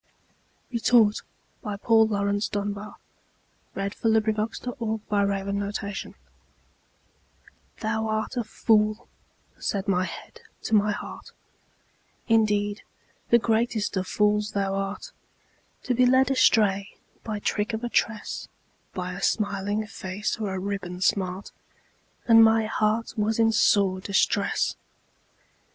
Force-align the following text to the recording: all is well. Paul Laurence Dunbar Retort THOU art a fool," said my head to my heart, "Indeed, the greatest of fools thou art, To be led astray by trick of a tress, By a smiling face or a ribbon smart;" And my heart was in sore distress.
all 0.91 1.09
is 1.11 1.21
well. 1.61 1.77
Paul 1.77 2.07
Laurence 2.07 2.49
Dunbar 2.49 2.95
Retort 3.75 4.65
THOU 7.77 8.07
art 8.09 8.35
a 8.35 8.43
fool," 8.43 9.07
said 9.59 9.87
my 9.87 10.05
head 10.05 10.39
to 10.63 10.73
my 10.73 10.91
heart, 10.91 11.29
"Indeed, 12.27 12.81
the 13.29 13.37
greatest 13.37 13.95
of 13.95 14.07
fools 14.07 14.53
thou 14.53 14.73
art, 14.73 15.11
To 15.83 15.93
be 15.93 16.07
led 16.07 16.31
astray 16.31 16.95
by 17.23 17.37
trick 17.37 17.71
of 17.71 17.83
a 17.83 17.87
tress, 17.89 18.47
By 18.95 19.13
a 19.13 19.21
smiling 19.21 19.85
face 19.85 20.39
or 20.39 20.51
a 20.51 20.57
ribbon 20.59 21.01
smart;" 21.01 21.51
And 22.27 22.43
my 22.43 22.65
heart 22.65 23.13
was 23.17 23.37
in 23.37 23.51
sore 23.51 23.99
distress. 24.01 24.75